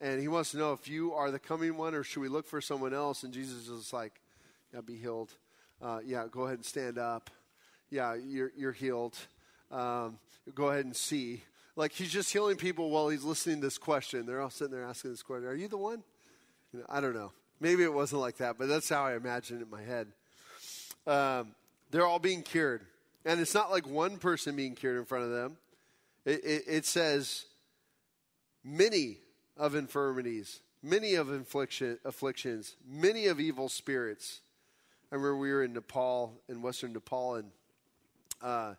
[0.00, 2.46] and he wants to know if you are the coming one or should we look
[2.46, 3.24] for someone else?
[3.24, 4.20] And Jesus is like,
[4.72, 5.32] yeah, be healed
[5.84, 7.30] uh, yeah, go ahead and stand up.
[7.90, 9.16] Yeah, you're, you're healed.
[9.70, 10.18] Um,
[10.54, 11.42] go ahead and see.
[11.76, 14.26] Like he's just healing people while he's listening to this question.
[14.26, 16.02] They're all sitting there asking this question Are you the one?
[16.72, 17.32] You know, I don't know.
[17.60, 20.08] Maybe it wasn't like that, but that's how I imagine it in my head.
[21.06, 21.54] Um,
[21.90, 22.82] they're all being cured.
[23.24, 25.56] And it's not like one person being cured in front of them.
[26.24, 27.46] It, it, it says
[28.62, 29.18] many
[29.56, 34.40] of infirmities, many of afflictions, many of evil spirits.
[35.12, 37.50] I remember we were in Nepal, in western Nepal, and
[38.42, 38.74] uh,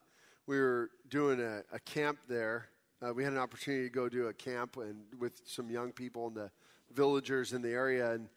[0.48, 2.68] we were doing a, a camp there.
[3.02, 6.28] Uh, we had an opportunity to go do a camp and with some young people
[6.28, 6.52] and the
[6.94, 8.12] villagers in the area.
[8.12, 8.30] And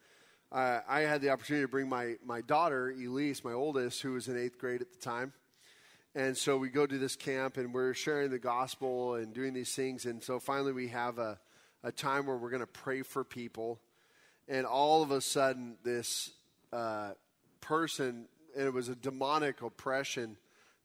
[0.51, 4.29] uh, I had the opportunity to bring my, my daughter, Elise, my oldest, who was
[4.29, 5.33] in eighth grade at the time.
[6.15, 9.75] And so we go to this camp and we're sharing the gospel and doing these
[9.75, 10.07] things.
[10.07, 11.39] And so finally we have a,
[11.85, 13.79] a time where we're going to pray for people.
[14.49, 16.31] And all of a sudden, this
[16.73, 17.11] uh,
[17.61, 20.39] person, and it was a demonic oppression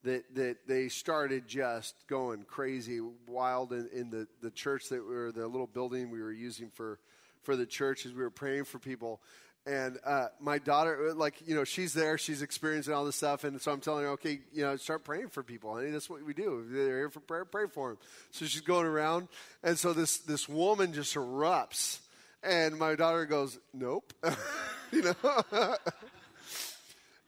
[0.03, 5.15] that, that they started just going crazy, wild in, in the, the church that we
[5.15, 6.99] were, the little building we were using for,
[7.41, 9.21] for the church as we were praying for people.
[9.65, 13.45] And uh, my daughter, like, you know, she's there, she's experiencing all this stuff.
[13.45, 15.71] And so I'm telling her, okay, you know, start praying for people.
[15.71, 16.65] I mean, that's what we do.
[16.69, 17.97] They're here for prayer, pray for them.
[18.31, 19.29] So she's going around.
[19.63, 21.99] And so this, this woman just erupts.
[22.43, 24.11] And my daughter goes, nope.
[24.91, 25.75] you know?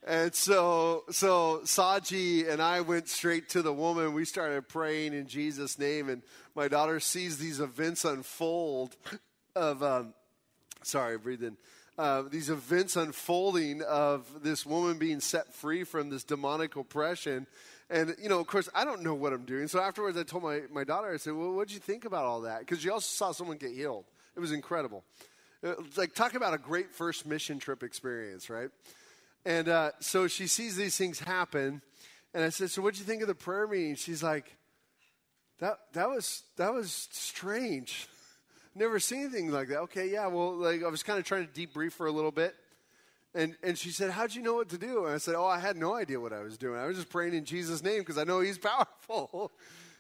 [0.07, 4.13] And so, so Saji and I went straight to the woman.
[4.13, 6.21] We started praying in Jesus' name, and
[6.53, 8.95] my daughter sees these events unfold.
[9.55, 10.13] Of, um,
[10.83, 11.57] sorry, breathing.
[11.97, 17.47] Uh, these events unfolding of this woman being set free from this demonic oppression.
[17.89, 19.69] And, you know, of course, I don't know what I'm doing.
[19.69, 22.25] So afterwards, I told my, my daughter, I said, Well, what did you think about
[22.25, 22.59] all that?
[22.59, 24.05] Because you also saw someone get healed.
[24.35, 25.05] It was incredible.
[25.63, 28.69] It's like, talk about a great first mission trip experience, right?
[29.45, 31.81] And uh, so she sees these things happen.
[32.33, 33.95] And I said, So what'd you think of the prayer meeting?
[33.95, 34.57] She's like,
[35.59, 38.07] That, that, was, that was strange.
[38.75, 39.79] Never seen anything like that.
[39.81, 42.55] Okay, yeah, well, like I was kind of trying to debrief for a little bit.
[43.33, 45.05] And, and she said, How'd you know what to do?
[45.05, 46.79] And I said, Oh, I had no idea what I was doing.
[46.79, 48.57] I was just praying in Jesus' name because I know He's
[49.09, 49.51] powerful.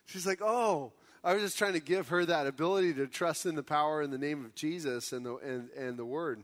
[0.05, 0.91] She's like, Oh,
[1.23, 4.11] I was just trying to give her that ability to trust in the power in
[4.11, 6.43] the name of Jesus and the, and, and the Word.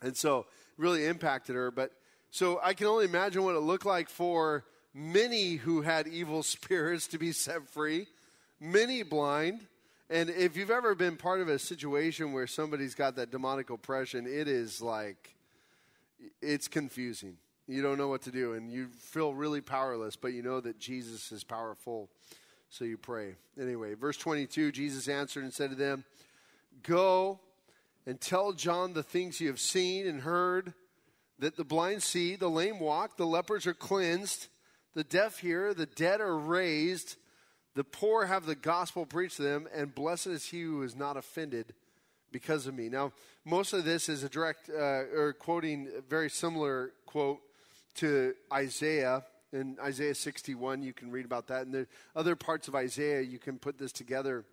[0.00, 0.46] And so
[0.78, 1.70] really impacted her.
[1.70, 1.92] But
[2.30, 4.64] so I can only imagine what it looked like for
[4.94, 8.06] many who had evil spirits to be set free,
[8.60, 9.66] many blind.
[10.12, 14.26] And if you've ever been part of a situation where somebody's got that demonic oppression,
[14.26, 15.34] it is like,
[16.42, 17.38] it's confusing.
[17.66, 20.78] You don't know what to do, and you feel really powerless, but you know that
[20.78, 22.10] Jesus is powerful
[22.68, 23.36] so you pray.
[23.58, 26.04] Anyway, verse 22 Jesus answered and said to them,
[26.82, 27.40] Go
[28.04, 30.74] and tell John the things you have seen and heard
[31.38, 34.48] that the blind see, the lame walk, the lepers are cleansed,
[34.92, 37.16] the deaf hear, the dead are raised,
[37.74, 41.16] the poor have the gospel preached to them, and blessed is he who is not
[41.16, 41.72] offended
[42.30, 42.88] because of me.
[42.88, 43.12] Now,
[43.44, 47.40] most of this is a direct uh, or quoting a very similar quote
[47.96, 50.82] to Isaiah in Isaiah 61.
[50.82, 51.66] You can read about that.
[51.66, 54.44] And the other parts of Isaiah, you can put this together.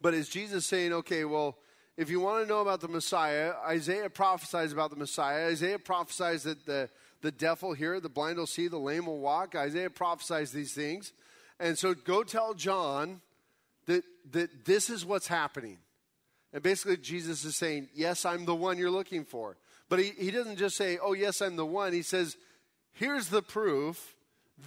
[0.00, 1.58] But is Jesus saying, okay, well,
[1.96, 5.48] if you want to know about the Messiah, Isaiah prophesies about the Messiah.
[5.48, 6.88] Isaiah prophesies that the,
[7.22, 9.56] the deaf will hear, the blind will see, the lame will walk.
[9.56, 11.12] Isaiah prophesies these things.
[11.60, 13.20] And so go tell John
[13.86, 15.78] that, that this is what's happening.
[16.52, 19.56] And basically, Jesus is saying, Yes, I'm the one you're looking for.
[19.88, 21.92] But he, he doesn't just say, Oh, yes, I'm the one.
[21.92, 22.36] He says,
[22.92, 24.14] Here's the proof.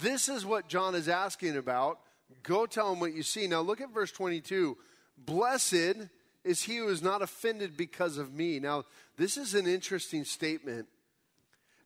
[0.00, 1.98] This is what John is asking about.
[2.42, 3.46] Go tell him what you see.
[3.46, 4.76] Now look at verse 22.
[5.18, 6.08] Blessed
[6.44, 8.58] is he who is not offended because of me.
[8.58, 8.84] Now,
[9.16, 10.86] this is an interesting statement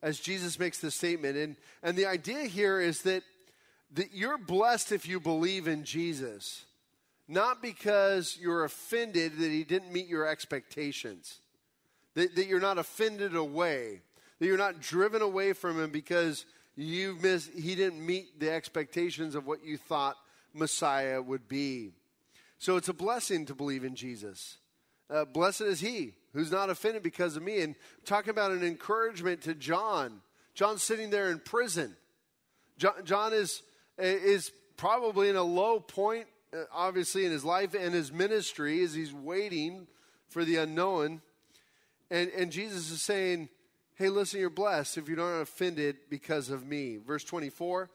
[0.03, 1.37] as Jesus makes this statement.
[1.37, 3.23] And, and the idea here is that,
[3.95, 6.65] that you're blessed if you believe in Jesus,
[7.29, 11.41] not because you're offended that he didn't meet your expectations,
[12.15, 14.03] that, that you're not offended away
[14.39, 16.45] that you're not driven away from him because
[16.77, 20.17] you missed, he didn't meet the expectations of what you thought
[20.53, 21.93] Messiah would be.
[22.59, 24.59] So it's a blessing to believe in Jesus.
[25.09, 27.61] Uh, blessed is he who's not offended because of me.
[27.61, 30.21] And talking about an encouragement to John.
[30.55, 31.97] John's sitting there in prison.
[32.79, 33.63] John, John is,
[33.99, 38.95] is probably in a low point, uh, obviously, in his life and his ministry as
[38.95, 39.87] he's waiting
[40.29, 41.21] for the unknown.
[42.11, 43.49] And, and Jesus is saying,
[43.95, 46.99] Hey, listen, you're blessed if you're not offended because of me.
[46.99, 47.89] Verse 24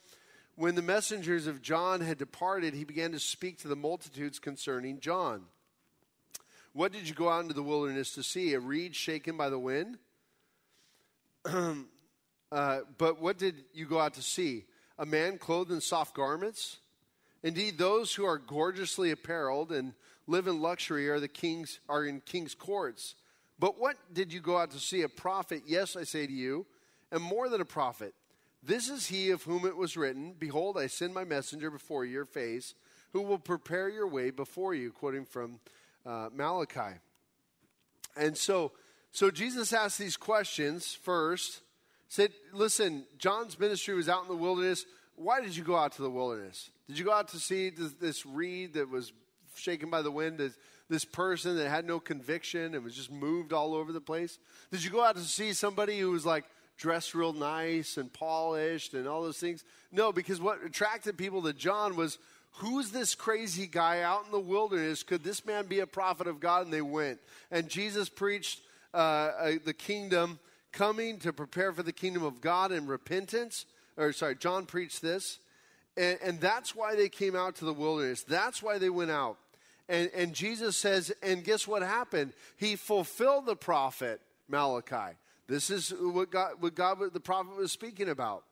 [0.56, 5.00] When the messengers of John had departed, he began to speak to the multitudes concerning
[5.00, 5.44] John.
[6.74, 8.54] What did you go out into the wilderness to see?
[8.54, 9.98] A reed shaken by the wind?
[12.52, 14.66] uh, but what did you go out to see?
[15.02, 16.78] A man clothed in soft garments?
[17.42, 19.94] Indeed, those who are gorgeously apparelled and
[20.28, 23.16] live in luxury are the kings are in king's courts.
[23.58, 25.02] But what did you go out to see?
[25.02, 26.68] A prophet, yes, I say to you,
[27.12, 28.14] and more than a prophet.
[28.62, 32.26] This is he of whom it was written Behold, I send my messenger before your
[32.26, 32.76] face,
[33.12, 35.60] who will prepare your way before you, quoting from
[36.06, 37.00] uh, Malachi.
[38.16, 38.72] And so,
[39.12, 41.62] so Jesus asked these questions first.
[42.12, 44.86] Said, Listen, John's ministry was out in the wilderness.
[45.16, 46.70] Why did you go out to the wilderness?
[46.90, 49.14] Did you go out to see this, this reed that was
[49.56, 50.38] shaken by the wind?
[50.90, 54.40] this person that had no conviction and was just moved all over the place?
[54.72, 56.44] Did you go out to see somebody who was like
[56.78, 59.64] dressed real nice and polished and all those things?
[59.90, 62.18] No, because what attracted people to John was
[62.56, 65.02] who's this crazy guy out in the wilderness?
[65.02, 66.66] Could this man be a prophet of God?
[66.66, 67.20] And they went.
[67.52, 68.60] And Jesus preached
[68.94, 70.40] uh, uh, the kingdom
[70.72, 73.66] coming to prepare for the kingdom of God and repentance.
[73.98, 75.40] Or, sorry, John preached this.
[75.98, 78.24] And, and that's why they came out to the wilderness.
[78.24, 79.38] That's why they went out.
[79.90, 82.34] And, and Jesus says, and guess what happened?
[82.58, 85.18] He fulfilled the prophet Malachi.
[85.48, 88.44] This is what God, what God, the prophet was speaking about.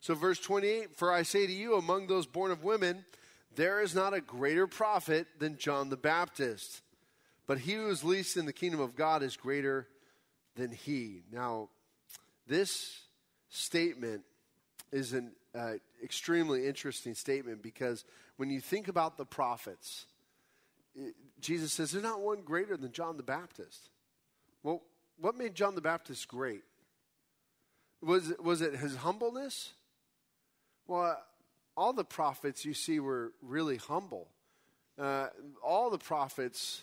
[0.00, 3.04] So, verse 28 For I say to you, among those born of women,
[3.54, 6.82] there is not a greater prophet than John the Baptist.
[7.46, 9.88] But he who is least in the kingdom of God is greater
[10.58, 11.22] than he.
[11.32, 11.68] Now,
[12.46, 13.00] this
[13.48, 14.22] statement
[14.92, 18.04] is an uh, extremely interesting statement because
[18.36, 20.06] when you think about the prophets,
[21.40, 23.88] Jesus says, There's not one greater than John the Baptist.
[24.62, 24.82] Well,
[25.20, 26.64] what made John the Baptist great?
[28.02, 29.72] Was, was it his humbleness?
[30.86, 31.16] Well,
[31.76, 34.28] all the prophets you see were really humble.
[34.98, 35.28] Uh,
[35.62, 36.82] all the prophets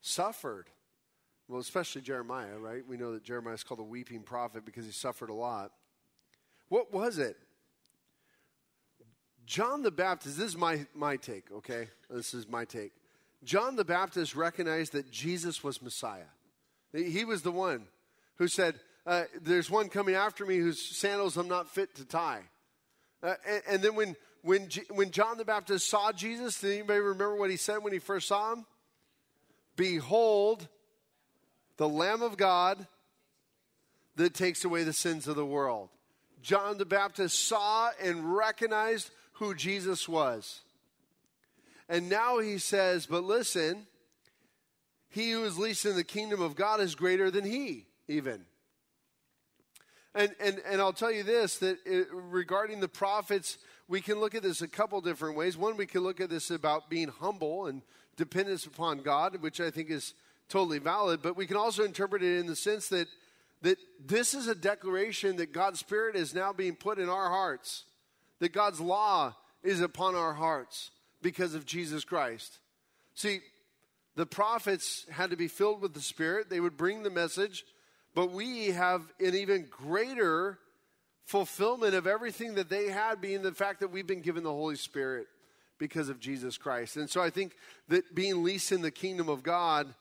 [0.00, 0.66] suffered.
[1.48, 2.86] Well, especially Jeremiah, right?
[2.86, 5.72] We know that Jeremiah is called a weeping prophet because he suffered a lot.
[6.68, 7.36] What was it?
[9.46, 11.88] John the Baptist, this is my, my take, okay?
[12.10, 12.92] This is my take.
[13.44, 16.24] John the Baptist recognized that Jesus was Messiah.
[16.92, 17.86] He was the one
[18.36, 22.42] who said, uh, There's one coming after me whose sandals I'm not fit to tie.
[23.22, 26.98] Uh, and, and, then when, when, G- when John the Baptist saw Jesus, did anybody
[26.98, 28.66] remember what he said when he first saw him?
[29.76, 30.66] Behold,
[31.76, 32.86] the Lamb of God
[34.16, 35.90] that takes away the sins of the world.
[36.42, 40.60] John the Baptist saw and recognized who Jesus was.
[41.88, 43.86] And now he says, But listen,
[45.08, 48.44] he who is least in the kingdom of God is greater than he, even.
[50.14, 54.34] And, and, and I'll tell you this that it, regarding the prophets, we can look
[54.34, 55.56] at this a couple different ways.
[55.56, 57.82] One, we can look at this about being humble and
[58.16, 60.14] dependence upon God, which I think is
[60.48, 63.08] totally valid, but we can also interpret it in the sense that,
[63.62, 67.84] that this is a declaration that God's Spirit is now being put in our hearts,
[68.38, 70.90] that God's law is upon our hearts
[71.22, 72.58] because of Jesus Christ.
[73.14, 73.40] See,
[74.14, 77.64] the prophets had to be filled with the Spirit, they would bring the message,
[78.14, 80.58] but we have an even greater
[81.26, 84.76] fulfillment of everything that they had, being the fact that we've been given the Holy
[84.76, 85.26] Spirit
[85.78, 86.96] because of Jesus Christ.
[86.96, 87.54] And so I think
[87.88, 89.92] that being least in the kingdom of God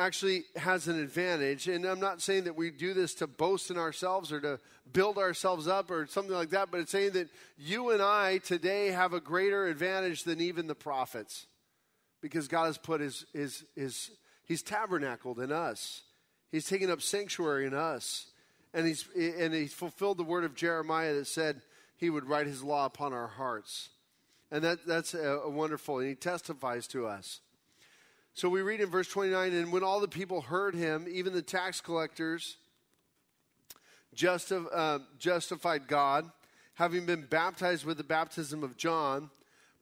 [0.00, 1.68] actually has an advantage.
[1.68, 4.58] And I'm not saying that we do this to boast in ourselves or to
[4.92, 7.28] build ourselves up or something like that, but it's saying that
[7.58, 11.46] you and I today have a greater advantage than even the prophets
[12.20, 14.10] because God has put his, his, his
[14.46, 16.02] he's tabernacled in us.
[16.50, 18.26] He's taken up sanctuary in us.
[18.72, 21.60] And he's, and he's fulfilled the word of Jeremiah that said
[21.96, 23.90] he would write his law upon our hearts.
[24.50, 27.40] And that, that's a, a wonderful, and he testifies to us.
[28.34, 31.42] So we read in verse 29 And when all the people heard him, even the
[31.42, 32.56] tax collectors
[34.14, 36.30] justif- uh, justified God,
[36.74, 39.30] having been baptized with the baptism of John.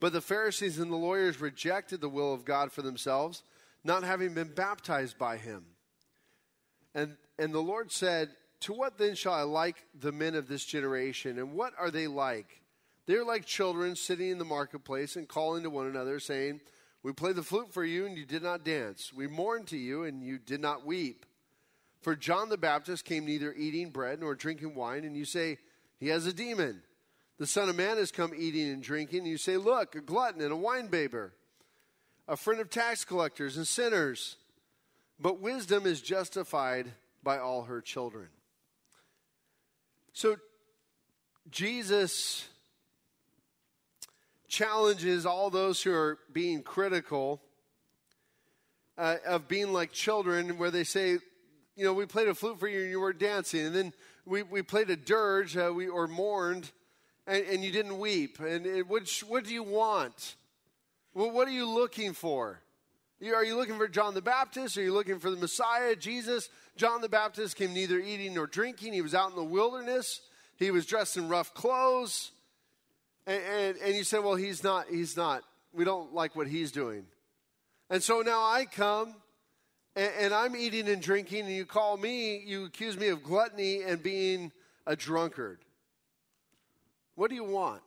[0.00, 3.42] But the Pharisees and the lawyers rejected the will of God for themselves,
[3.82, 5.64] not having been baptized by him.
[6.94, 8.30] And, and the Lord said,
[8.60, 11.38] To what then shall I like the men of this generation?
[11.38, 12.62] And what are they like?
[13.06, 16.60] They're like children sitting in the marketplace and calling to one another, saying,
[17.02, 19.12] we played the flute for you, and you did not dance.
[19.12, 21.24] We mourned to you, and you did not weep.
[22.00, 25.58] For John the Baptist came neither eating bread nor drinking wine, and you say,
[25.98, 26.82] He has a demon.
[27.38, 30.40] The Son of Man has come eating and drinking, and you say, Look, a glutton
[30.40, 31.30] and a winebibber,
[32.26, 34.36] a friend of tax collectors and sinners.
[35.20, 36.92] But wisdom is justified
[37.22, 38.28] by all her children.
[40.12, 40.36] So,
[41.50, 42.48] Jesus
[44.48, 47.40] challenges all those who are being critical
[48.96, 51.18] uh, of being like children, where they say,
[51.76, 53.92] you know, we played a flute for you and you were dancing, and then
[54.26, 56.72] we, we played a dirge uh, we, or mourned
[57.28, 58.40] and, and you didn't weep.
[58.40, 60.34] And it, which, what do you want?
[61.14, 62.60] Well, what are you looking for?
[63.34, 64.78] Are you looking for John the Baptist?
[64.78, 66.48] Are you looking for the Messiah, Jesus?
[66.76, 68.92] John the Baptist came neither eating nor drinking.
[68.92, 70.20] He was out in the wilderness.
[70.56, 72.30] He was dressed in rough clothes.
[73.28, 75.44] And, and, and you say, well, he's not, he's not.
[75.74, 77.04] We don't like what he's doing.
[77.90, 79.14] And so now I come
[79.94, 83.82] and, and I'm eating and drinking, and you call me, you accuse me of gluttony
[83.82, 84.50] and being
[84.86, 85.58] a drunkard.
[87.16, 87.82] What do you want?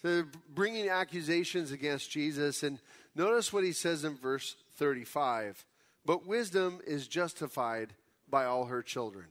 [0.00, 2.62] So they're bringing accusations against Jesus.
[2.62, 2.78] And
[3.14, 5.62] notice what he says in verse 35
[6.06, 7.92] But wisdom is justified
[8.30, 9.26] by all her children.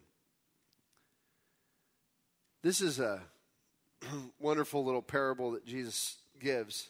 [2.61, 3.24] This is a
[4.39, 6.89] wonderful little parable that Jesus gives.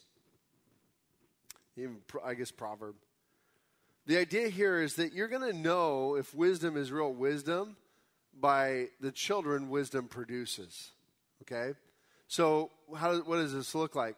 [1.77, 2.95] Even, I guess, proverb.
[4.07, 7.75] The idea here is that you're going to know if wisdom is real wisdom
[8.39, 10.91] by the children wisdom produces.
[11.43, 11.77] Okay?
[12.27, 14.15] So, how, what does this look like?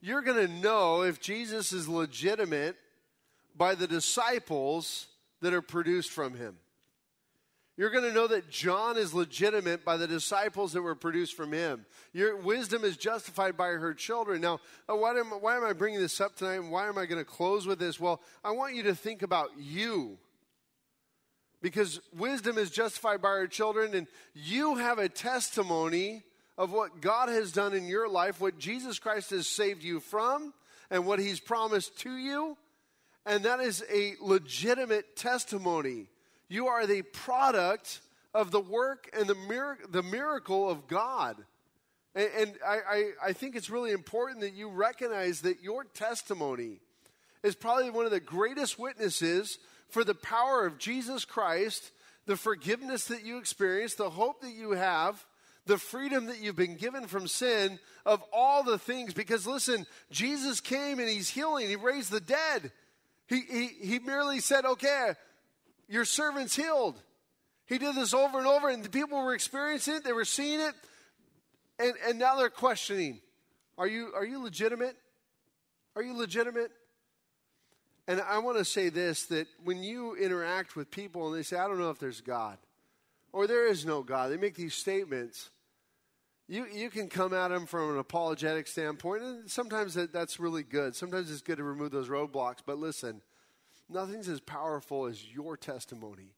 [0.00, 2.76] You're going to know if Jesus is legitimate
[3.56, 5.06] by the disciples
[5.40, 6.56] that are produced from him.
[7.76, 11.52] You're going to know that John is legitimate by the disciples that were produced from
[11.52, 11.86] him.
[12.12, 14.40] Your wisdom is justified by her children.
[14.40, 17.06] Now, uh, why am, why am I bringing this up tonight and why am I
[17.06, 17.98] going to close with this?
[17.98, 20.18] Well, I want you to think about you.
[21.62, 26.22] Because wisdom is justified by her children, and you have a testimony
[26.56, 30.52] of what God has done in your life, what Jesus Christ has saved you from,
[30.90, 32.56] and what he's promised to you.
[33.26, 36.08] And that is a legitimate testimony
[36.48, 38.00] you are the product
[38.32, 41.36] of the work and the, mir- the miracle of God.
[42.14, 46.78] And, and I, I, I think it's really important that you recognize that your testimony
[47.42, 51.90] is probably one of the greatest witnesses for the power of Jesus Christ,
[52.26, 55.24] the forgiveness that you experience, the hope that you have,
[55.66, 59.14] the freedom that you've been given from sin, of all the things.
[59.14, 62.72] Because listen, Jesus came and he's healing, he raised the dead.
[63.26, 65.12] He, he, he merely said, okay,
[65.88, 67.00] your servant's healed.
[67.66, 70.60] He did this over and over, and the people were experiencing it, they were seeing
[70.60, 70.74] it,
[71.78, 73.20] and, and now they're questioning
[73.78, 74.96] Are you, are you legitimate?
[75.96, 76.70] Are you legitimate?
[78.06, 81.56] And I want to say this that when you interact with people and they say,
[81.56, 82.58] I don't know if there's God,
[83.32, 85.50] or there is no God, they make these statements.
[86.46, 90.62] You, you can come at them from an apologetic standpoint, and sometimes that, that's really
[90.62, 90.94] good.
[90.94, 92.58] Sometimes it's good to remove those roadblocks.
[92.64, 93.22] But listen,
[93.88, 96.34] nothing's as powerful as your testimony.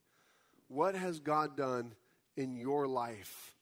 [0.68, 1.94] What has God done
[2.36, 3.54] in your life?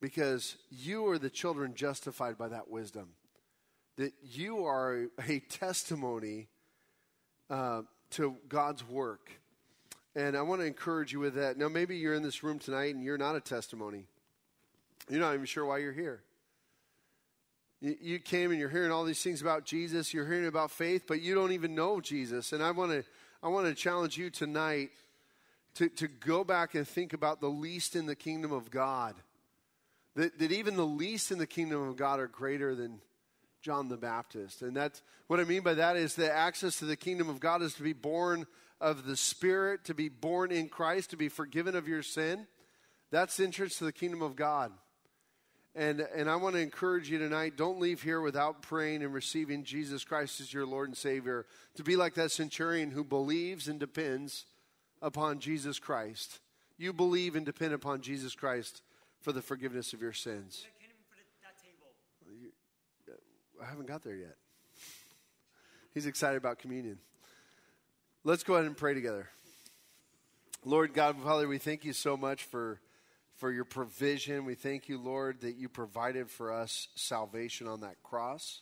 [0.00, 3.10] Because you are the children justified by that wisdom.
[3.96, 6.48] That you are a testimony
[7.48, 9.30] uh, to God's work.
[10.14, 11.56] And I want to encourage you with that.
[11.56, 14.06] Now, maybe you're in this room tonight and you're not a testimony.
[15.08, 16.22] You're not even sure why you're here.
[17.84, 20.14] You, came and you're hearing all these things about Jesus.
[20.14, 22.52] You're hearing about faith, but you don't even know Jesus.
[22.52, 23.04] And I want to,
[23.42, 24.90] I want to challenge you tonight
[25.74, 29.16] to, to go back and think about the least in the kingdom of God.
[30.14, 33.00] That, that even the least in the kingdom of God are greater than
[33.62, 34.62] John the Baptist.
[34.62, 37.62] And that's what I mean by that is that access to the kingdom of God
[37.62, 38.46] is to be born
[38.80, 42.46] of the Spirit, to be born in Christ, to be forgiven of your sin.
[43.10, 44.70] That's the entrance to the kingdom of God.
[45.74, 49.64] And, and I want to encourage you tonight don't leave here without praying and receiving
[49.64, 51.46] Jesus Christ as your Lord and Savior.
[51.76, 54.44] To be like that centurion who believes and depends
[55.00, 56.40] upon Jesus Christ.
[56.76, 58.82] You believe and depend upon Jesus Christ
[59.20, 60.66] for the forgiveness of your sins.
[63.62, 64.36] I haven't got there yet.
[65.94, 66.98] He's excited about communion.
[68.24, 69.28] Let's go ahead and pray together.
[70.64, 72.80] Lord God, Father, we thank you so much for,
[73.42, 74.44] for your provision.
[74.44, 78.60] We thank you, Lord, that you provided for us salvation on that cross.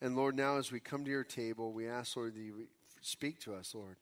[0.00, 2.66] And Lord, now as we come to your table, we ask, Lord, that you
[3.00, 3.94] speak to us, Lord.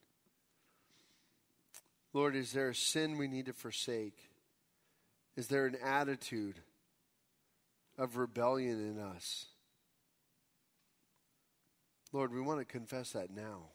[2.13, 4.17] Lord, is there a sin we need to forsake?
[5.35, 6.55] Is there an attitude
[7.95, 9.45] of rebellion in us?
[12.11, 13.65] Lord, we want to confess that now.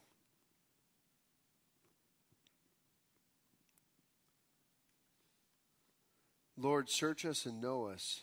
[6.58, 8.22] Lord, search us and know us.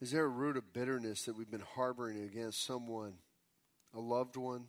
[0.00, 3.14] Is there a root of bitterness that we've been harboring against someone,
[3.92, 4.66] a loved one,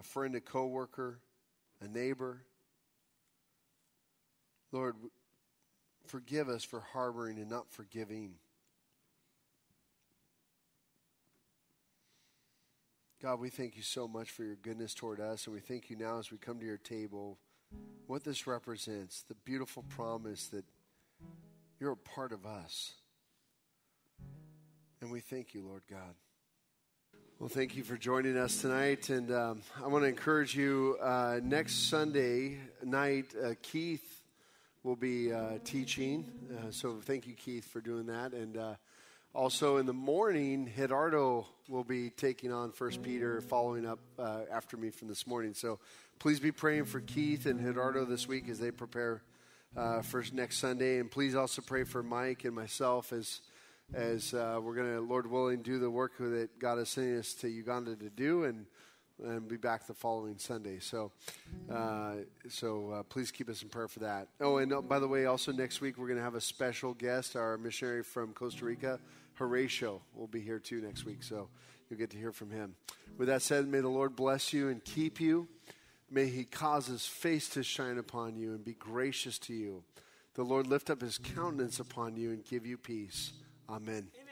[0.00, 1.20] a friend, a coworker,
[1.80, 2.42] a neighbor?
[4.72, 4.96] Lord,
[6.06, 8.34] forgive us for harboring and not forgiving.
[13.22, 15.96] God, we thank you so much for your goodness toward us, and we thank you
[15.96, 17.38] now as we come to your table,
[18.06, 20.64] what this represents the beautiful promise that
[21.78, 22.92] you're a part of us.
[25.00, 26.14] And we thank you, Lord God.
[27.38, 29.10] Well, thank you for joining us tonight.
[29.10, 34.22] And um, I want to encourage you uh, next Sunday night, uh, Keith
[34.82, 36.24] will be uh, teaching.
[36.50, 38.32] Uh, so thank you, Keith, for doing that.
[38.32, 38.74] And uh,
[39.34, 44.76] also in the morning, Gerardo will be taking on First Peter, following up uh, after
[44.76, 45.54] me from this morning.
[45.54, 45.78] So
[46.18, 49.22] please be praying for Keith and Gerardo this week as they prepare
[49.76, 53.40] uh, for next Sunday, and please also pray for Mike and myself as
[53.94, 57.32] as uh, we're going to, Lord willing, do the work that God is sending us
[57.34, 58.66] to Uganda to do, and
[59.22, 60.78] and be back the following Sunday.
[60.78, 61.12] So,
[61.70, 62.14] uh,
[62.48, 64.28] so uh, please keep us in prayer for that.
[64.40, 66.94] Oh, and uh, by the way, also next week we're going to have a special
[66.94, 68.98] guest, our missionary from Costa Rica,
[69.34, 71.48] Horatio will be here too next week, so
[71.88, 72.74] you'll get to hear from him.
[73.16, 75.48] With that said, may the Lord bless you and keep you.
[76.10, 79.84] May he cause his face to shine upon you and be gracious to you.
[80.34, 83.32] The Lord lift up his countenance upon you and give you peace.
[83.68, 84.08] Amen.
[84.14, 84.27] Amen.